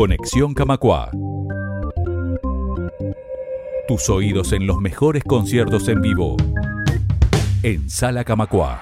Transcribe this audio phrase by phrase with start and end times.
[0.00, 1.10] Conexión Camacua.
[3.86, 6.38] Tus oídos en los mejores conciertos en vivo.
[7.62, 8.80] En Sala Camacua.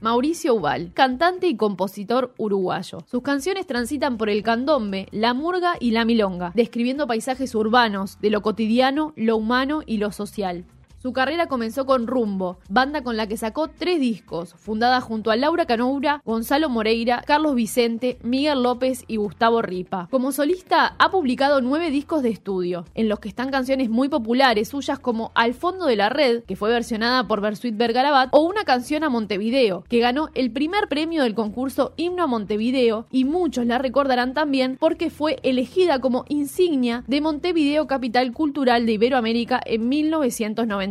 [0.00, 2.98] Mauricio Ubal, cantante y compositor uruguayo.
[3.06, 8.30] Sus canciones transitan por el candombe, la murga y la milonga, describiendo paisajes urbanos, de
[8.30, 10.64] lo cotidiano, lo humano y lo social.
[11.00, 15.36] Su carrera comenzó con Rumbo, banda con la que sacó tres discos, fundada junto a
[15.36, 20.08] Laura Canoura, Gonzalo Moreira, Carlos Vicente, Miguel López y Gustavo Ripa.
[20.10, 24.70] Como solista ha publicado nueve discos de estudio, en los que están canciones muy populares
[24.70, 28.64] suyas como Al fondo de la red, que fue versionada por Bersuit Bergarabat, o una
[28.64, 33.66] canción a Montevideo, que ganó el primer premio del concurso Himno a Montevideo, y muchos
[33.66, 39.88] la recordarán también porque fue elegida como insignia de Montevideo Capital Cultural de Iberoamérica en
[39.88, 40.87] 1990.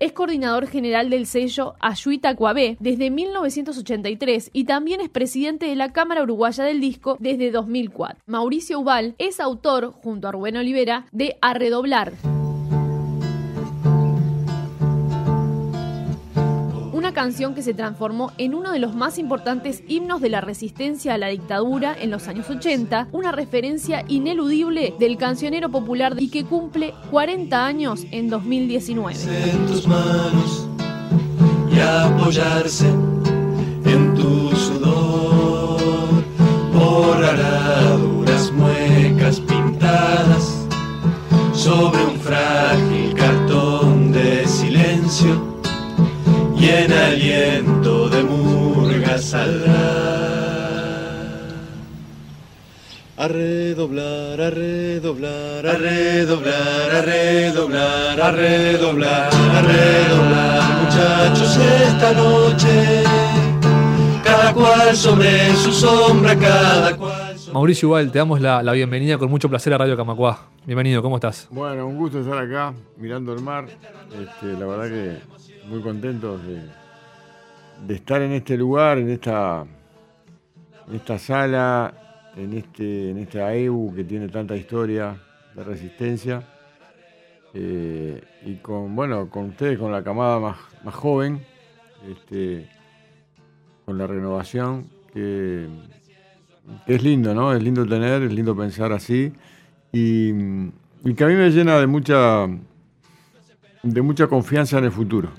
[0.00, 5.92] Es coordinador general del sello Ayuita Cuabé desde 1983 y también es presidente de la
[5.92, 8.22] Cámara Uruguaya del Disco desde 2004.
[8.26, 12.39] Mauricio Ubal es autor, junto a Rubén Olivera, de Arredoblar.
[17.12, 21.18] Canción que se transformó en uno de los más importantes himnos de la resistencia a
[21.18, 26.94] la dictadura en los años 80, una referencia ineludible del cancionero popular y que cumple
[27.10, 29.50] 40 años en 2019.
[29.50, 30.68] En tus manos
[31.72, 35.80] y apoyarse en tu sudor
[36.72, 37.24] por
[53.20, 63.04] A redoblar, a redoblar, a redoblar, a redoblar, a redoblar, a redoblar, muchachos, esta noche.
[64.24, 67.36] Cada cual sobre su sombra, cada cual.
[67.52, 70.46] Mauricio Igual, te damos la, la, bienvenida con mucho placer a Radio Camacuá.
[70.64, 71.46] Bienvenido, ¿cómo estás?
[71.50, 73.66] Bueno, un gusto estar acá mirando el mar.
[74.18, 76.40] Este, la verdad que muy contentos
[77.86, 79.66] de, estar en este lugar, en esta,
[80.90, 81.92] esta sala,
[82.36, 85.16] en este, en esta AEU que tiene tanta historia
[85.54, 86.42] de resistencia.
[87.52, 91.44] Eh, y con bueno, con ustedes, con la camada más, más joven,
[92.08, 92.68] este,
[93.84, 95.68] con la renovación, que,
[96.86, 97.52] es lindo, ¿no?
[97.52, 99.32] Es lindo tener, es lindo pensar así.
[99.92, 100.30] Y,
[101.04, 102.46] y que a mí me llena de mucha,
[103.82, 105.30] de mucha confianza en el futuro.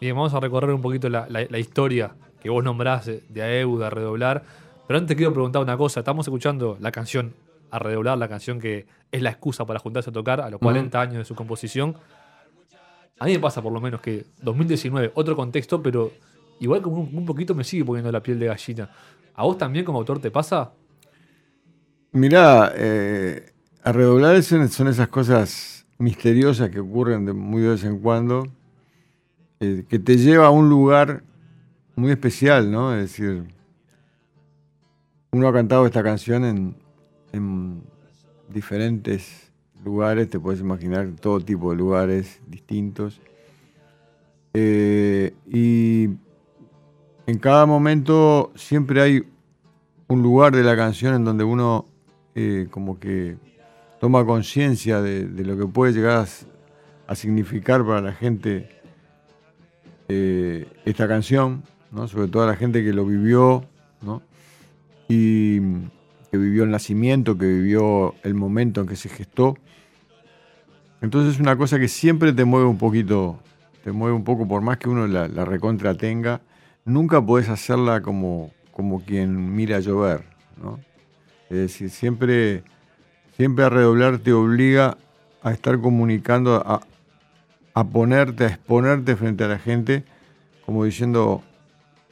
[0.00, 4.44] Bien, vamos a recorrer un poquito la, historia que vos nombrás de, AEU, de Redoblar.
[4.86, 6.00] Pero antes quiero preguntar una cosa.
[6.00, 7.34] Estamos escuchando la canción
[7.70, 11.00] A Redoblar, la canción que es la excusa para juntarse a tocar a los 40
[11.00, 11.96] años de su composición.
[13.18, 16.12] A mí me pasa por lo menos que 2019, otro contexto, pero
[16.60, 18.90] igual como un, poquito me sigue poniendo la piel de gallina.
[19.34, 20.72] ¿A vos también como autor te pasa?
[22.12, 27.98] Mirá, eh, a redoblar son esas cosas misteriosas que ocurren de muy de vez en
[28.00, 28.46] cuando
[29.60, 31.22] eh, que te lleva a un lugar
[31.94, 32.94] muy especial, ¿no?
[32.94, 33.44] Es decir,
[35.36, 37.82] uno ha cantado esta canción en,
[38.48, 39.52] diferentes
[39.84, 43.20] lugares, te puedes imaginar todo tipo de lugares distintos.
[44.54, 46.08] Eh, y
[47.26, 49.24] en cada momento siempre hay
[50.08, 51.86] un lugar de la canción en donde uno
[52.34, 53.36] eh, como que
[54.00, 56.26] toma conciencia de, lo que puede llegar
[57.06, 58.70] a significar para la gente
[60.08, 62.08] eh, esta canción, ¿no?
[62.08, 63.66] sobre todo a la gente que lo vivió,
[65.08, 65.60] y
[66.30, 69.56] que vivió el nacimiento, que vivió el momento en que se gestó.
[71.00, 73.38] Entonces es una cosa que siempre te mueve un poquito,
[73.84, 76.40] te mueve un poco, por más que uno la, recontra tenga,
[76.84, 80.24] nunca podés hacerla como, como quien mira llover.
[81.48, 82.64] Es decir, siempre,
[83.36, 84.96] siempre a redoblar te obliga
[85.42, 86.56] a estar comunicando,
[87.74, 90.04] a ponerte, a exponerte frente a la gente,
[90.64, 91.44] como diciendo,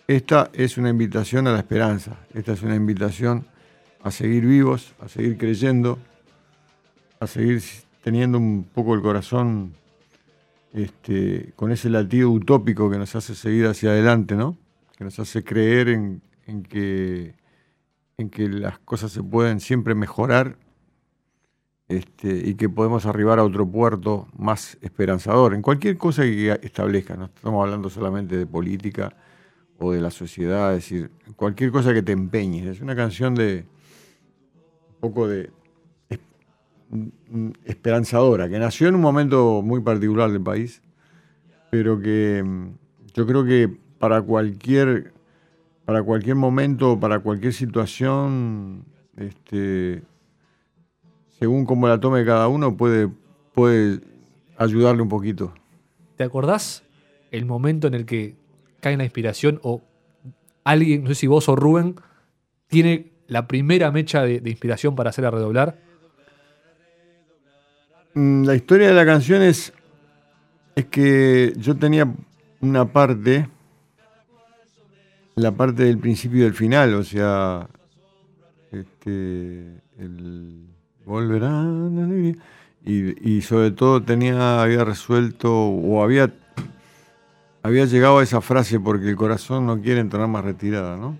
[0.06, 3.46] esta es una invitación a la esperanza, esta es una invitación
[4.02, 5.98] a seguir vivos, a seguir creyendo,
[7.20, 7.62] a seguir
[8.02, 9.74] teniendo un poco el corazón
[10.74, 14.58] este, con ese latido utópico que nos hace seguir hacia adelante, ¿no?
[14.96, 16.20] que nos hace creer en,
[16.68, 17.34] que,
[18.18, 20.58] en que las cosas se pueden siempre mejorar
[21.88, 27.16] este, y que podemos arribar a otro puerto más esperanzador, en cualquier cosa que establezca,
[27.16, 29.16] no estamos hablando solamente de política
[29.78, 32.66] o de la sociedad, es decir, cualquier cosa que te empeñes.
[32.66, 33.64] Es una canción de
[34.94, 35.50] un poco de
[37.64, 40.80] esperanzadora, que nació en un momento muy particular del país,
[41.70, 42.68] pero que mm,
[43.14, 45.12] yo creo que para cualquier,
[45.84, 48.84] para cualquier momento, para cualquier situación,
[49.16, 50.02] este,
[51.38, 53.08] según cómo la tome cada uno, puede,
[53.52, 54.00] puede
[54.56, 55.52] ayudarle un poquito.
[56.16, 56.84] ¿Te acordás
[57.32, 58.36] el momento en el que
[58.84, 59.80] cae la inspiración o
[60.62, 61.96] alguien, no sé si vos o Rubén,
[62.68, 65.78] tiene la primera mecha de, inspiración para hacer a redoblar?
[68.12, 69.72] Mm, La historia de la canción es,
[70.76, 72.12] es que yo tenía
[72.60, 73.48] una parte,
[75.36, 77.66] la parte del principio y del final, o sea,
[78.70, 80.66] este, el
[81.06, 81.66] volverá
[82.84, 86.30] y, y sobre todo tenía, había resuelto o había,
[87.64, 91.18] había llegado a esa frase porque el corazón no quiere entonar más retirada, ¿no?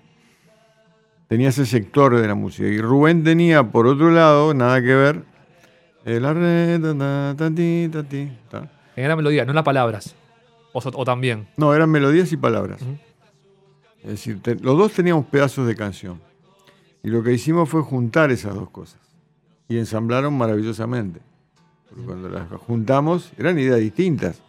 [1.26, 5.24] Tenía ese sector de la música y Rubén tenía por otro lado, nada que ver,
[6.04, 8.70] el arre, ta, ta, ta, ti, ta, ti, ta.
[8.94, 10.14] En la melodía, no las palabras.
[10.74, 11.48] O, también.
[11.56, 12.80] No, eran melodías y palabras.
[14.02, 16.20] Es decir, te- los dos teníamos pedazos de canción.
[17.02, 19.00] Y lo que hicimos fue juntar esas dos cosas.
[19.68, 21.20] Y ensamblaron maravillosamente.
[21.88, 24.42] Porque cuando las juntamos, eran ideas distintas.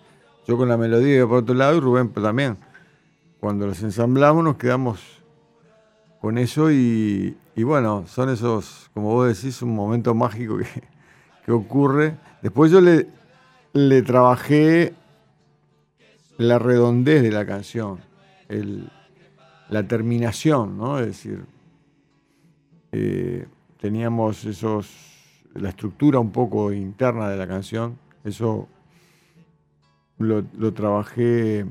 [0.48, 2.58] Yo con la melodía por otro lado y Rubén también.
[3.40, 5.00] Cuando las ensamblamos nos quedamos
[6.20, 10.66] con eso y, y bueno, son esos, como vos decís, un momento mágico que,
[11.46, 12.18] que ocurre.
[12.42, 13.08] Después yo le,
[13.74, 14.94] le trabajé
[16.38, 18.00] la redondez de la canción,
[18.50, 18.90] el-
[19.70, 21.00] la terminación, ¿no?
[21.00, 21.44] Es decir,
[22.92, 23.48] eh,
[23.80, 24.90] teníamos esos,
[25.56, 28.68] la estructura un poco interna de la canción, eso
[30.20, 31.66] lo, lo trabajé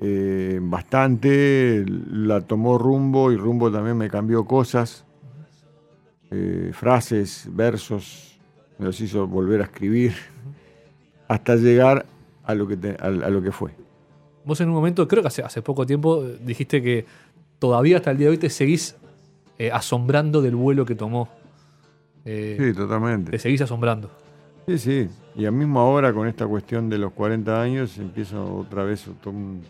[0.00, 5.04] eh, bastante, la tomó rumbo y rumbo también me cambió cosas,
[6.30, 8.38] eh, frases, versos,
[8.78, 10.12] me los hizo volver a escribir,
[11.28, 12.04] hasta llegar
[12.44, 13.72] a lo que, te- a- a lo que fue.
[14.44, 17.04] Vos en un momento, creo que hace, hace poco tiempo, dijiste que
[17.58, 18.94] todavía hasta el día de hoy te seguís
[19.58, 21.28] eh, asombrando del vuelo que tomó.
[22.24, 23.30] Eh, Sí, totalmente.
[23.32, 24.10] Te seguís asombrando.
[24.66, 25.08] Sí, sí.
[25.36, 29.62] Y a mismo ahora con esta cuestión de los 40 años empiezo otra vez un,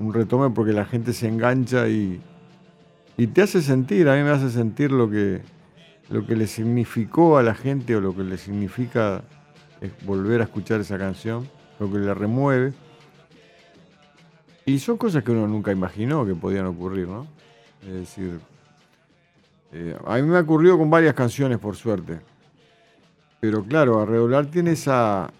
[0.00, 2.20] un- retome porque la gente se engancha y,
[3.16, 5.42] y te hace sentir, a mí me hace sentir lo que,
[6.10, 9.22] lo que le significó a la gente o lo que le significa
[9.80, 11.48] es volver a escuchar esa canción,
[11.78, 12.72] lo que le remueve.
[14.66, 17.26] Y son cosas que uno nunca imaginó que podían ocurrir, ¿no?
[17.86, 18.40] Es decir,
[19.72, 22.18] eh, a mí me ha ocurrido con varias canciones, por suerte.
[23.40, 25.30] Pero claro, Arredoblar tiene esa,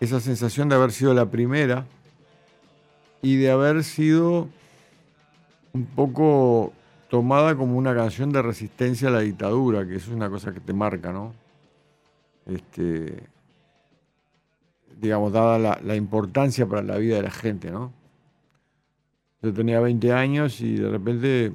[0.00, 1.86] esa sensación de haber sido la primera
[3.20, 4.48] y de haber sido
[5.72, 6.72] un poco
[7.08, 10.60] tomada como una canción de resistencia a la dictadura, que eso es una cosa que
[10.60, 11.34] te marca, ¿no?
[12.46, 13.22] Este,
[15.00, 17.92] digamos, dada la, importancia para la vida de la gente, ¿no?
[19.42, 21.52] Yo tenía 20 años y de repente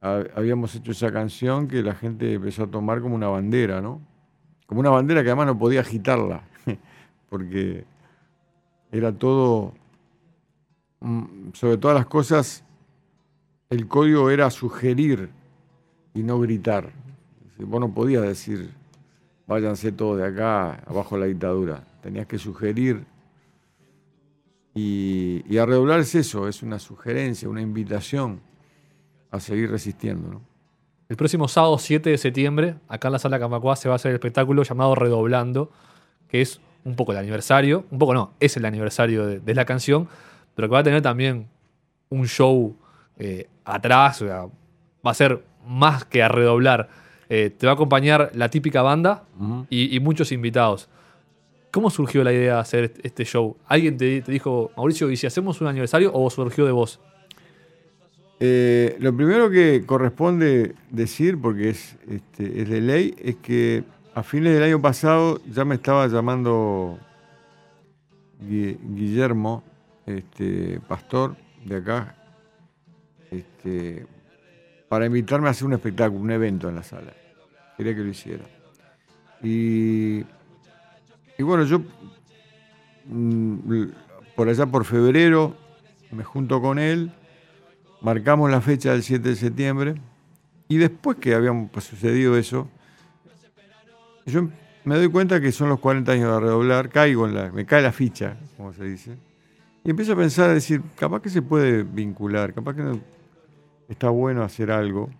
[0.00, 4.00] habíamos hecho esa canción que la gente empezó a tomar como una bandera, ¿no?
[4.66, 6.42] Como una bandera que además no podía agitarla,
[7.28, 7.84] porque
[8.90, 9.74] era todo,
[11.00, 12.64] mm, sobre todas las cosas,
[13.68, 15.30] el código era sugerir
[16.14, 16.92] y no gritar.
[17.58, 18.70] Vos no podías decir,
[19.46, 21.84] váyanse todos de acá, abajo la dictadura.
[22.02, 23.04] Tenías que sugerir.
[24.74, 28.40] Y, y es eso, es una sugerencia, una invitación
[29.30, 30.28] a seguir resistiendo.
[30.28, 30.42] ¿no?
[31.08, 34.10] El próximo sábado 7 de septiembre, acá en la sala Camacuá, se va a hacer
[34.10, 35.70] el espectáculo llamado Redoblando,
[36.28, 39.64] que es un poco el aniversario, un poco no, es el aniversario de, de la
[39.64, 40.08] canción,
[40.54, 41.48] pero que va a tener también
[42.10, 42.76] un show
[43.18, 44.46] eh, atrás, o sea,
[45.06, 46.88] va a ser más que a redoblar.
[47.28, 49.24] Eh, te va a acompañar la típica banda
[49.68, 50.88] y, y muchos invitados.
[51.70, 53.56] ¿Cómo surgió la idea de hacer este show?
[53.66, 56.98] ¿Alguien te, te dijo, Mauricio, ¿y si hacemos un aniversario o surgió de vos?
[58.42, 64.22] Eh, lo primero que corresponde decir, porque es, este, es de ley, es que a
[64.22, 66.98] fines del año pasado ya me estaba llamando
[68.40, 69.62] Gui- Guillermo,
[70.06, 72.16] este, pastor de acá,
[73.30, 74.06] este,
[74.88, 77.12] para invitarme a hacer un espectáculo, un evento en la sala.
[77.76, 78.44] Quería que lo hiciera.
[79.42, 80.22] Y,
[81.40, 81.82] bueno, yo
[83.06, 83.84] mm,
[84.34, 85.56] por allá por febrero
[86.10, 87.12] me junto con él
[88.00, 89.94] marcamos la fecha del 7 de septiembre
[90.68, 92.68] y después que había sucedido eso,
[94.26, 94.48] yo
[94.84, 97.82] me doy cuenta que son los 40 años de redoblar, caigo en la, me cae
[97.82, 99.16] la ficha, como se dice,
[99.84, 103.00] y empiezo a pensar, a decir, capaz que se puede vincular, capaz que
[103.88, 105.10] está bueno hacer algo.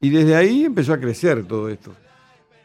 [0.00, 1.94] Y desde ahí empezó a crecer todo esto.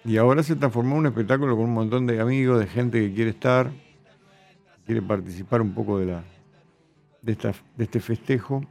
[0.04, 3.14] Y ahora se transformó en un espectáculo con un montón de amigos, de gente que
[3.14, 3.70] quiere estar,
[4.86, 6.24] quiere participar un poco de la,
[7.22, 7.38] de,
[7.78, 8.62] este festejo.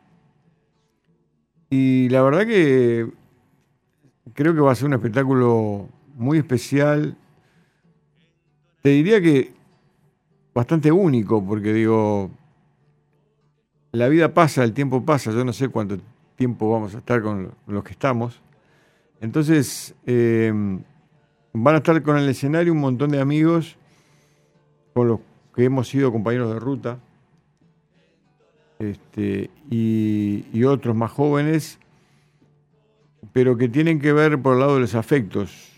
[1.71, 3.11] Y la verdad que
[4.35, 7.17] creo que va a ser un espectáculo muy especial.
[8.83, 9.55] Te diría que
[10.55, 12.31] bastante único, porque digo,
[13.93, 15.99] la vida pasa, el tiempo pasa, yo no sé cuánto
[16.37, 18.41] tiempo vamos a estar con los que estamos.
[19.21, 20.53] Entonces, eh,
[21.53, 23.77] van a estar con el escenario un montón de amigos
[24.95, 25.21] con los
[25.55, 26.99] que hemos sido compañeros de ruta
[28.79, 31.79] este, y, otros más jóvenes,
[33.33, 35.73] pero que tienen que ver por el lado de los afectos,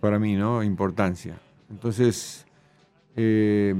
[0.00, 0.62] para mí, ¿no?
[0.62, 1.38] Importancia.
[1.70, 2.46] Entonces,
[3.16, 3.74] eh,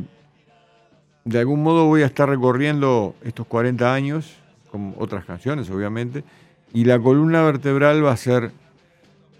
[1.24, 4.36] de algún modo voy a estar recorriendo estos 40 años,
[4.70, 6.24] con otras canciones, obviamente,
[6.72, 8.50] y la columna vertebral va a ser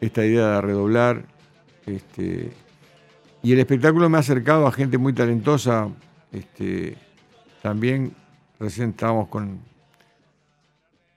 [0.00, 1.24] esta idea de redoblar.
[1.86, 2.52] Este,
[3.42, 5.88] y el espectáculo me ha acercado a gente muy talentosa.
[6.32, 6.96] Este,
[7.62, 8.12] también
[8.58, 9.60] recién estábamos con,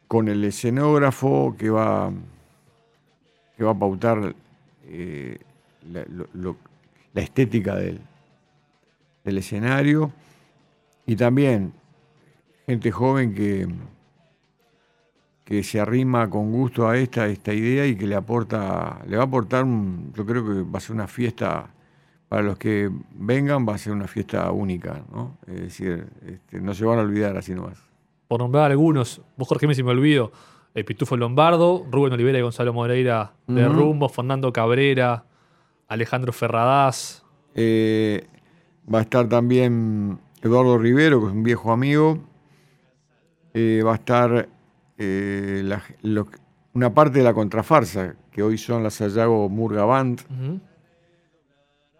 [0.08, 2.12] con el escenógrafo que va,
[3.58, 4.36] que va a pautar
[4.86, 5.38] eh,
[5.92, 8.00] la, estética del,
[9.24, 10.12] del escenario.
[11.06, 11.74] Y también
[12.66, 13.68] gente joven que,
[15.44, 19.24] que se arrima con gusto a esta, esta idea y que le aporta, le va
[19.24, 21.68] a aportar, yo creo que va a ser una fiesta,
[22.30, 25.38] para los que vengan va a ser una fiesta única, ¿no?
[25.48, 27.78] Es decir, este, no se van a olvidar así nomás.
[28.28, 30.32] Por nombrar algunos, vos Jorge me si me olvido,
[30.76, 33.68] el Pitufo Lombardo, Rubén Olivera y Gonzalo Moreira de.
[33.68, 35.26] Rumbo, Fernando Cabrera,
[35.88, 37.26] Alejandro Ferradás.
[37.56, 38.28] Eh,
[38.94, 42.20] va a estar también Eduardo Rivero, que es un viejo amigo.
[43.56, 44.48] Eh, va a estar
[45.00, 46.28] eh, la- lo-
[46.74, 50.22] una parte de la contrafarsa, que hoy son la Sayago Murga Band.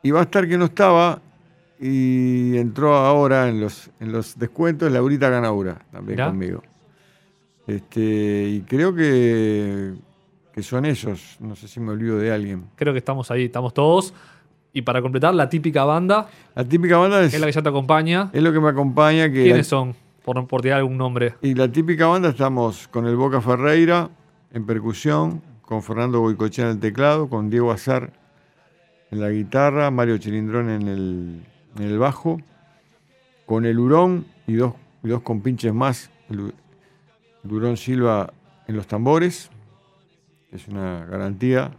[0.02, 1.22] Y va a estar que no estaba
[1.80, 6.62] y entró ahora en los, en los descuentos Laurita Ganaura, también conmigo.
[7.68, 9.94] Este, y creo que,
[10.52, 11.38] que son esos.
[11.40, 12.66] No sé si me olvido de alguien.
[12.76, 14.14] Creo que estamos ahí, estamos todos.
[14.74, 17.70] Y para completar, la típica banda, La típica banda es, es la que ya te
[17.70, 18.30] acompaña.
[18.34, 19.30] es lo que me acompaña.
[19.32, 19.96] Que ¿Quiénes son?
[20.24, 21.36] Por, por tirar algún nombre.
[21.42, 24.10] Y la típica banda estamos con el Boca Ferreira
[24.52, 28.12] en percusión, con Fernando Boicochea en el teclado, con Diego Azar
[29.12, 31.42] en la guitarra, Mario Chilindrón en el,
[31.78, 32.40] en el bajo,
[33.46, 34.74] con el Hurón y dos,
[35.04, 36.54] y dos compinches más, el, Hu-
[37.44, 38.32] el Hurón Silva
[38.68, 39.50] en los tambores,
[40.50, 41.72] que es una garantía,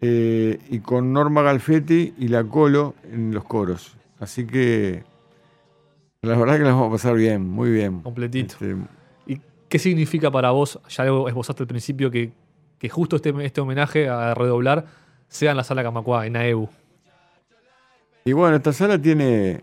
[0.00, 3.96] eh, y con Norma Galfetti y la Colo en los coros.
[4.18, 5.04] Así que
[6.22, 8.02] la verdad que la vamos a pasar bien, muy bien.
[8.02, 8.54] Completito.
[8.54, 8.76] Este,
[9.26, 10.78] ¿Y qué significa para vos?
[10.88, 12.32] Ya esbozaste al principio que,
[12.78, 14.86] que justo este, este homenaje a redoblar
[15.32, 16.68] sea en la sala Camacuá, en AEU.
[18.24, 19.62] Y bueno, esta sala tiene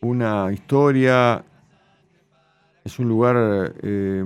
[0.00, 1.44] una historia,
[2.84, 4.24] es un lugar eh,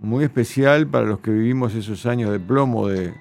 [0.00, 3.14] muy especial para los que vivimos esos años de plomo de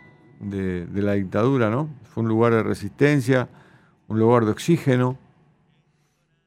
[0.94, 1.90] la dictadura, ¿no?
[2.04, 3.48] Fue un lugar de resistencia,
[4.08, 5.18] un lugar de oxígeno.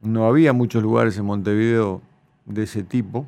[0.00, 2.02] No había muchos lugares en Montevideo
[2.44, 3.26] de ese tipo.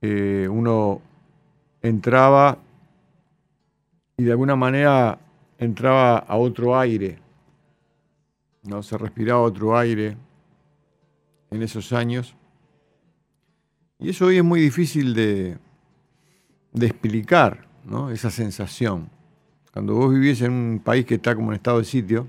[0.00, 1.00] Eh, uno
[1.80, 2.58] entraba
[4.16, 5.18] y de alguna manera
[5.58, 7.18] entraba a otro aire,
[8.64, 8.82] ¿no?
[8.82, 10.16] Se respiraba otro aire
[11.50, 12.34] en esos años.
[13.98, 15.58] Y eso hoy es muy difícil de,
[16.72, 18.10] de explicar, ¿no?
[18.10, 19.10] Esa sensación.
[19.72, 22.28] Cuando vos vivís en un país que está como en estado de sitio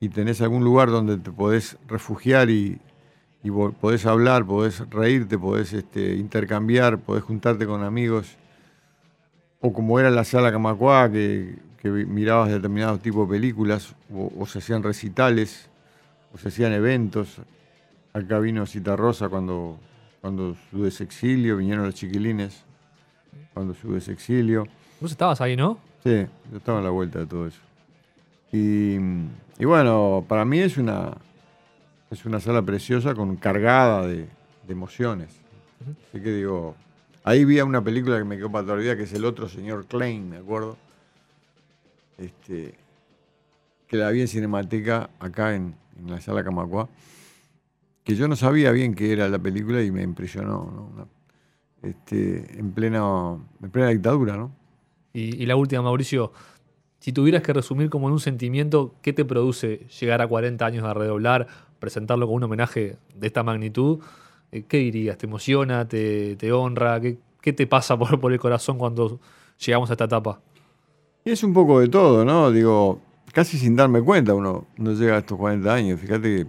[0.00, 2.80] y tenés algún lugar donde te podés refugiar y,
[3.42, 8.36] y podés hablar, podés reírte, podés este, intercambiar, podés juntarte con amigos,
[9.66, 14.58] o como era la sala Camacuá, que, mirabas determinados tipos de películas, o, o se
[14.58, 15.68] hacían recitales,
[16.32, 17.38] o se hacían eventos.
[18.12, 19.78] Acá vino Citarrosa cuando,
[20.20, 22.64] cuando su desexilio, vinieron los chiquilines
[23.54, 24.66] cuando su desexilio.
[25.00, 25.78] Vos estabas ahí, ¿no?
[26.02, 27.60] Sí, yo estaba en la vuelta de todo eso.
[28.52, 28.96] Y,
[29.58, 31.12] y bueno, para mí es una,
[32.10, 34.16] es una sala preciosa con cargada de,
[34.66, 35.30] de emociones.
[36.08, 36.74] Así que digo,
[37.26, 39.48] ahí vi una película que me quedó para toda la vida, que es El otro
[39.48, 40.78] señor Klein, me acuerdo.
[42.16, 42.74] Este,
[43.88, 45.74] que la vi en Cinemateca acá en,
[46.06, 46.88] la sala Camacuá.
[48.04, 51.08] Que yo no sabía bien qué era la película y me impresionó, ¿no?
[51.82, 54.52] Este, en, plena, en plena dictadura, ¿no?
[55.12, 56.32] Y, la última, Mauricio,
[57.00, 60.84] si tuvieras que resumir como en un sentimiento, ¿qué te produce llegar a 40 años
[60.84, 61.48] de redoblar,
[61.80, 64.00] presentarlo con un homenaje de esta magnitud?
[64.52, 65.18] Eh, ¿Qué dirías?
[65.18, 65.86] ¿Te emociona?
[65.86, 67.00] ¿Te, honra?
[67.00, 69.20] ¿Qué, qué te pasa por, el corazón cuando
[69.58, 70.40] llegamos a esta etapa?
[71.24, 72.50] Y es un poco de todo, ¿no?
[72.50, 73.00] Digo,
[73.32, 76.00] casi sin darme cuenta uno no llega a estos 40 años.
[76.00, 76.40] Fíjate que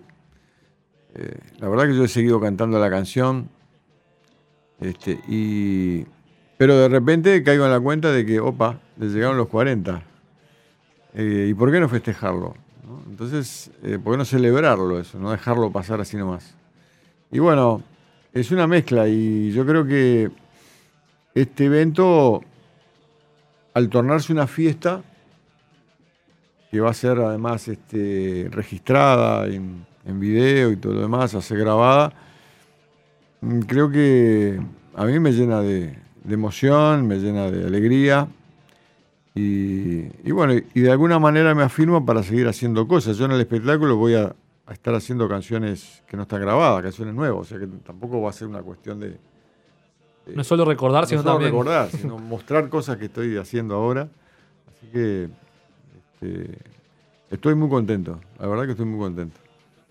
[1.16, 3.50] eh, la verdad que yo he seguido cantando la canción
[4.80, 6.06] Este, y,
[6.58, 10.04] pero de repente caigo en la cuenta de que, opa, le llegaron los 40.
[11.16, 12.54] Eh, ¿Y por qué no festejarlo?
[13.10, 13.72] Entonces,
[14.04, 15.18] ¿por qué no celebrarlo eso?
[15.20, 16.56] No dejarlo pasar así nomás.
[17.31, 17.84] Y bueno,
[18.34, 20.29] es una mezcla y yo creo que
[21.36, 22.41] este evento,
[23.74, 25.03] al tornarse una fiesta,
[26.72, 31.41] que va a ser además este, registrada en, en video y todo lo demás, a
[31.41, 32.13] ser grabada,
[33.41, 34.60] mm, creo que
[34.96, 35.98] a mí me llena de,
[36.29, 38.27] emoción, me llena de alegría.
[39.36, 43.17] Y, y bueno, y de alguna manera me afirmo para seguir haciendo cosas.
[43.17, 44.34] Yo en el espectáculo voy a,
[44.67, 48.29] a estar haciendo canciones que no están grabadas, canciones nuevas, o sea que tampoco va
[48.29, 49.17] a ser una cuestión de,
[50.27, 51.51] No es solo recordar, no sino solo también.
[51.51, 54.09] recordar, sino mostrar cosas que estoy haciendo ahora.
[54.67, 55.29] Así que
[56.21, 56.57] este,
[57.31, 59.39] estoy muy contento, la verdad que estoy muy contento.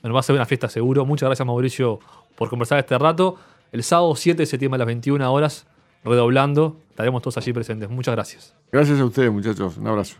[0.02, 1.06] Bueno, va a ser una fiesta seguro.
[1.06, 1.98] Muchas gracias, Mauricio,
[2.36, 3.36] por conversar este rato.
[3.72, 5.66] El sábado 7 de septiembre a las 21 horas,
[6.04, 6.76] redoblando.
[6.90, 7.88] Estaremos todos allí presentes.
[7.88, 8.54] Muchas gracias.
[8.70, 9.78] Gracias a ustedes, muchachos.
[9.78, 10.16] Un abrazo.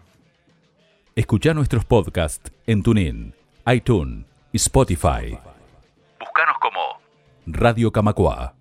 [1.14, 3.34] Escucha nuestros podcasts en TuneIn,
[3.66, 4.24] iTunes
[4.56, 5.38] Spotify.
[6.18, 6.80] Búscanos como
[7.46, 8.54] Radio Camacua.